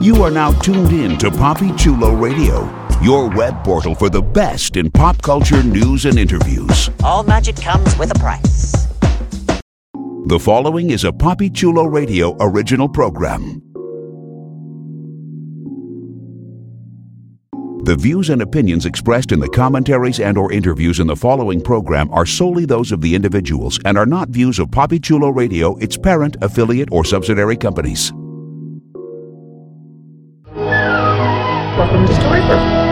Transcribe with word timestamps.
You 0.00 0.22
are 0.24 0.30
now 0.30 0.52
tuned 0.60 0.92
in 0.92 1.16
to 1.18 1.30
Poppy 1.30 1.72
Chulo 1.76 2.14
Radio, 2.14 2.68
your 3.00 3.30
web 3.30 3.62
portal 3.62 3.94
for 3.94 4.10
the 4.10 4.22
best 4.22 4.76
in 4.76 4.90
pop 4.90 5.22
culture 5.22 5.62
news 5.62 6.06
and 6.06 6.18
interviews. 6.18 6.90
All 7.04 7.22
magic 7.22 7.56
comes 7.56 7.96
with 7.98 8.10
a 8.10 8.18
price. 8.18 8.88
The 10.26 10.38
following 10.40 10.90
is 10.90 11.04
a 11.04 11.12
Poppy 11.12 11.50
Chulo 11.50 11.84
Radio 11.84 12.36
original 12.40 12.88
program. 12.88 13.62
The 17.84 17.96
views 17.96 18.30
and 18.30 18.42
opinions 18.42 18.86
expressed 18.86 19.32
in 19.32 19.40
the 19.40 19.48
commentaries 19.48 20.20
and 20.20 20.38
or 20.38 20.52
interviews 20.52 21.00
in 21.00 21.08
the 21.08 21.16
following 21.16 21.60
program 21.60 22.08
are 22.12 22.24
solely 22.24 22.64
those 22.64 22.92
of 22.92 23.00
the 23.00 23.14
individuals 23.14 23.80
and 23.84 23.98
are 23.98 24.06
not 24.06 24.28
views 24.28 24.60
of 24.60 24.70
Poppy 24.70 25.00
Chulo 25.00 25.30
Radio, 25.30 25.76
its 25.78 25.96
parent, 25.96 26.36
affiliate, 26.42 26.90
or 26.92 27.04
subsidiary 27.04 27.56
companies. 27.56 28.12
Welcome 32.02 32.16
to 32.16 32.26
Storybrooke. 32.26 32.82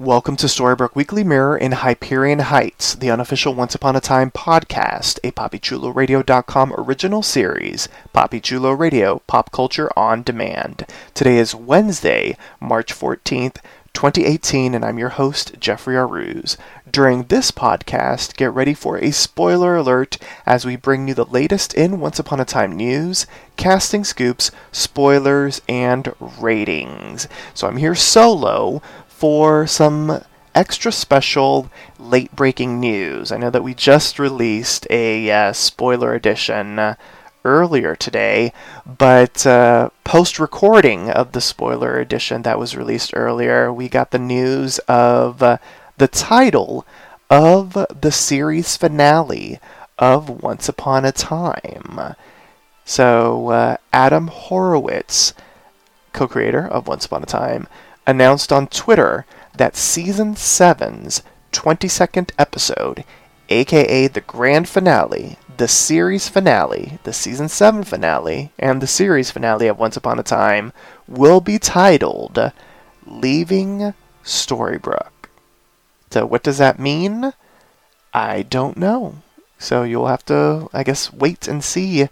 Welcome 0.00 0.36
to 0.36 0.46
Storybrooke 0.46 0.96
Weekly 0.96 1.22
Mirror 1.22 1.58
in 1.58 1.70
Hyperion 1.70 2.40
Heights, 2.40 2.96
the 2.96 3.12
unofficial 3.12 3.54
Once 3.54 3.76
Upon 3.76 3.94
a 3.94 4.00
Time 4.00 4.32
podcast, 4.32 5.20
a 5.22 5.30
PoppyChuloRadio.com 5.30 6.74
original 6.76 7.22
series, 7.22 7.88
Poppy 8.12 8.40
Chulo 8.40 8.72
Radio, 8.72 9.22
pop 9.28 9.52
culture 9.52 9.96
on 9.96 10.24
demand. 10.24 10.86
Today 11.14 11.38
is 11.38 11.54
Wednesday, 11.54 12.36
March 12.58 12.92
14th, 12.92 13.58
2018, 13.92 14.74
and 14.74 14.84
I'm 14.84 14.98
your 14.98 15.10
host, 15.10 15.54
Jeffrey 15.58 15.94
Aruz. 15.94 16.56
During 16.90 17.24
this 17.24 17.50
podcast, 17.50 18.36
get 18.36 18.52
ready 18.52 18.74
for 18.74 18.98
a 18.98 19.10
spoiler 19.10 19.76
alert 19.76 20.18
as 20.46 20.64
we 20.64 20.76
bring 20.76 21.08
you 21.08 21.14
the 21.14 21.24
latest 21.24 21.74
in 21.74 22.00
Once 22.00 22.18
Upon 22.18 22.40
a 22.40 22.44
Time 22.44 22.76
news, 22.76 23.26
casting 23.56 24.04
scoops, 24.04 24.50
spoilers, 24.72 25.60
and 25.68 26.12
ratings. 26.38 27.28
So 27.54 27.66
I'm 27.66 27.76
here 27.76 27.94
solo 27.94 28.82
for 29.08 29.66
some 29.66 30.22
extra 30.54 30.92
special 30.92 31.70
late 31.98 32.34
breaking 32.34 32.80
news. 32.80 33.30
I 33.30 33.36
know 33.36 33.50
that 33.50 33.62
we 33.62 33.74
just 33.74 34.18
released 34.18 34.86
a 34.90 35.30
uh, 35.30 35.52
spoiler 35.52 36.14
edition 36.14 36.78
uh, 36.78 36.94
earlier 37.44 37.96
today, 37.96 38.52
but 38.86 39.46
uh, 39.46 39.90
post 40.04 40.38
recording 40.38 41.10
of 41.10 41.32
the 41.32 41.40
spoiler 41.40 41.98
edition 41.98 42.42
that 42.42 42.58
was 42.58 42.76
released 42.76 43.12
earlier, 43.14 43.72
we 43.72 43.88
got 43.88 44.10
the 44.10 44.18
news 44.18 44.78
of 44.80 45.42
uh, 45.42 45.58
the 45.96 46.08
title 46.08 46.86
of 47.28 47.72
the 48.00 48.12
series 48.12 48.76
finale 48.76 49.58
of 49.98 50.42
Once 50.42 50.68
Upon 50.68 51.04
a 51.04 51.12
Time. 51.12 52.16
So, 52.84 53.50
uh, 53.50 53.76
Adam 53.92 54.28
Horowitz, 54.28 55.34
co 56.12 56.26
creator 56.26 56.66
of 56.66 56.88
Once 56.88 57.06
Upon 57.06 57.22
a 57.22 57.26
Time, 57.26 57.68
announced 58.06 58.52
on 58.52 58.66
Twitter 58.66 59.26
that 59.56 59.76
Season 59.76 60.34
7's 60.34 61.22
22nd 61.52 62.30
episode, 62.38 63.04
aka 63.48 64.06
the 64.06 64.20
grand 64.20 64.68
finale, 64.68 65.36
the 65.60 65.68
series 65.68 66.26
finale, 66.26 66.98
the 67.02 67.12
Season 67.12 67.46
7 67.46 67.84
finale, 67.84 68.50
and 68.58 68.80
the 68.80 68.86
series 68.86 69.30
finale 69.30 69.66
of 69.66 69.78
Once 69.78 69.94
Upon 69.94 70.18
a 70.18 70.22
Time, 70.22 70.72
will 71.06 71.42
be 71.42 71.58
titled 71.58 72.50
Leaving 73.04 73.92
Storybrooke. 74.24 75.28
So, 76.10 76.24
what 76.24 76.42
does 76.42 76.56
that 76.56 76.78
mean? 76.78 77.34
I 78.14 78.40
don't 78.40 78.78
know. 78.78 79.16
So, 79.58 79.82
you'll 79.82 80.06
have 80.06 80.24
to, 80.32 80.70
I 80.72 80.82
guess, 80.82 81.12
wait 81.12 81.46
and 81.46 81.62
see 81.62 82.08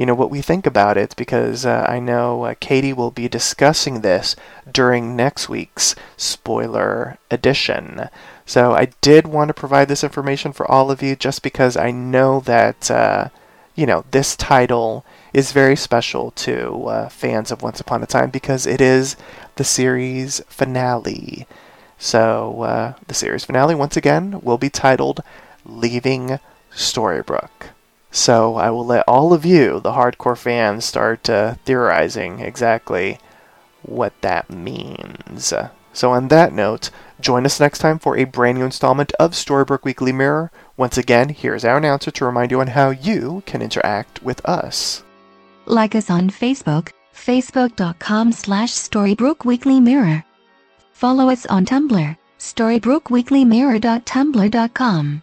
you 0.00 0.06
know 0.06 0.14
what 0.14 0.30
we 0.30 0.40
think 0.40 0.64
about 0.64 0.96
it 0.96 1.14
because 1.14 1.66
uh, 1.66 1.84
I 1.86 2.00
know 2.00 2.44
uh, 2.44 2.54
Katie 2.58 2.94
will 2.94 3.10
be 3.10 3.28
discussing 3.28 4.00
this 4.00 4.34
during 4.72 5.14
next 5.14 5.50
week's 5.50 5.94
spoiler 6.16 7.18
edition. 7.30 8.08
So 8.46 8.72
I 8.72 8.86
did 9.02 9.26
want 9.26 9.48
to 9.48 9.54
provide 9.62 9.88
this 9.88 10.02
information 10.02 10.54
for 10.54 10.64
all 10.70 10.90
of 10.90 11.02
you 11.02 11.16
just 11.16 11.42
because 11.42 11.76
I 11.76 11.90
know 11.90 12.40
that 12.40 12.90
uh, 12.90 13.28
you 13.74 13.84
know 13.84 14.06
this 14.10 14.36
title 14.36 15.04
is 15.34 15.52
very 15.52 15.76
special 15.76 16.30
to 16.30 16.86
uh, 16.86 17.08
fans 17.10 17.50
of 17.50 17.60
Once 17.60 17.78
Upon 17.78 18.02
a 18.02 18.06
Time 18.06 18.30
because 18.30 18.64
it 18.66 18.80
is 18.80 19.16
the 19.56 19.64
series 19.64 20.40
finale. 20.48 21.46
So 21.98 22.62
uh, 22.62 22.94
the 23.06 23.12
series 23.12 23.44
finale 23.44 23.74
once 23.74 23.98
again 23.98 24.40
will 24.40 24.56
be 24.56 24.70
titled 24.70 25.20
"Leaving 25.66 26.40
Storybrooke." 26.72 27.74
So 28.10 28.56
I 28.56 28.70
will 28.70 28.84
let 28.84 29.04
all 29.06 29.32
of 29.32 29.44
you, 29.44 29.78
the 29.80 29.92
hardcore 29.92 30.36
fans, 30.36 30.84
start 30.84 31.30
uh, 31.30 31.54
theorizing 31.64 32.40
exactly 32.40 33.18
what 33.82 34.12
that 34.20 34.50
means. 34.50 35.54
So 35.92 36.12
on 36.12 36.28
that 36.28 36.52
note, 36.52 36.90
join 37.20 37.44
us 37.46 37.58
next 37.60 37.78
time 37.78 37.98
for 37.98 38.16
a 38.16 38.24
brand 38.24 38.58
new 38.58 38.64
installment 38.64 39.12
of 39.18 39.32
Storybrooke 39.32 39.84
Weekly 39.84 40.12
Mirror. 40.12 40.52
Once 40.76 40.98
again, 40.98 41.30
here's 41.30 41.64
our 41.64 41.78
announcer 41.78 42.12
to 42.12 42.24
remind 42.24 42.50
you 42.50 42.60
on 42.60 42.66
how 42.68 42.90
you 42.90 43.42
can 43.46 43.62
interact 43.62 44.22
with 44.22 44.44
us. 44.44 45.02
Like 45.66 45.94
us 45.94 46.10
on 46.10 46.30
Facebook, 46.30 46.90
facebook.com 47.14 48.32
slash 48.32 48.72
Storybrooke 48.72 49.44
Weekly 49.44 49.78
Mirror. 49.80 50.24
Follow 50.92 51.30
us 51.30 51.46
on 51.46 51.64
Tumblr, 51.64 52.16
storybrookweeklymirror.tumblr.com. 52.38 55.22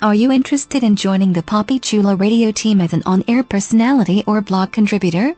Are 0.00 0.14
you 0.14 0.30
interested 0.30 0.84
in 0.84 0.94
joining 0.94 1.32
the 1.32 1.42
Poppy 1.42 1.80
Chulo 1.80 2.14
radio 2.14 2.52
team 2.52 2.80
as 2.80 2.92
an 2.92 3.02
on-air 3.04 3.42
personality 3.42 4.22
or 4.28 4.40
blog 4.40 4.70
contributor? 4.70 5.34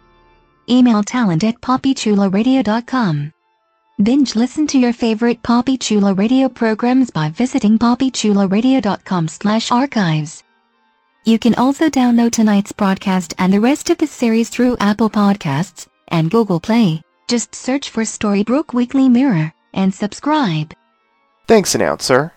Email 0.68 1.02
talent 1.02 1.44
at 1.44 1.58
poppychuloradio.com. 1.62 3.32
Binge 4.02 4.36
listen 4.36 4.66
to 4.66 4.78
your 4.78 4.92
favorite 4.92 5.42
Poppy 5.42 5.78
Chulo 5.78 6.14
radio 6.14 6.50
programs 6.50 7.10
by 7.10 7.30
visiting 7.30 7.78
poppychuloradio.com 7.78 9.28
slash 9.28 9.72
archives. 9.72 10.42
You 11.24 11.38
can 11.38 11.54
also 11.54 11.88
download 11.88 12.32
tonight's 12.32 12.72
broadcast 12.72 13.32
and 13.38 13.50
the 13.50 13.60
rest 13.60 13.88
of 13.88 13.96
the 13.96 14.06
series 14.06 14.50
through 14.50 14.76
Apple 14.78 15.08
Podcasts 15.08 15.86
and 16.08 16.30
Google 16.30 16.60
Play. 16.60 17.00
Just 17.28 17.54
search 17.54 17.88
for 17.88 18.02
Storybrooke 18.02 18.74
Weekly 18.74 19.08
Mirror 19.08 19.54
and 19.72 19.94
subscribe. 19.94 20.74
Thanks, 21.46 21.74
announcer. 21.74 22.34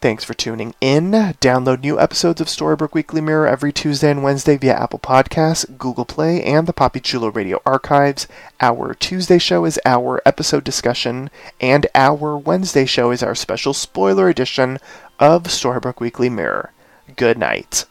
Thanks 0.00 0.22
for 0.22 0.34
tuning 0.34 0.76
in. 0.80 1.10
Download 1.10 1.82
new 1.82 1.98
episodes 1.98 2.40
of 2.40 2.46
Storybrooke 2.46 2.94
Weekly 2.94 3.20
Mirror 3.20 3.48
every 3.48 3.72
Tuesday 3.72 4.12
and 4.12 4.22
Wednesday 4.22 4.56
via 4.56 4.74
Apple 4.74 5.00
Podcasts, 5.00 5.76
Google 5.76 6.04
Play, 6.04 6.40
and 6.44 6.68
the 6.68 6.72
Poppy 6.72 7.00
Chulo 7.00 7.32
Radio 7.32 7.60
archives. 7.66 8.28
Our 8.60 8.94
Tuesday 8.94 9.38
show 9.38 9.64
is 9.64 9.80
our 9.84 10.22
episode 10.24 10.62
discussion, 10.62 11.30
and 11.60 11.88
our 11.96 12.38
Wednesday 12.38 12.86
show 12.86 13.10
is 13.10 13.24
our 13.24 13.34
special 13.34 13.74
spoiler 13.74 14.28
edition 14.28 14.78
of 15.18 15.42
Storybrooke 15.44 15.98
Weekly 15.98 16.30
Mirror. 16.30 16.72
Good 17.16 17.36
night. 17.36 17.84